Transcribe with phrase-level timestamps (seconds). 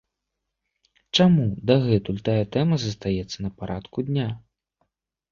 [1.17, 4.27] Чаму дагэтуль тая тэма застаецца на парадку дня?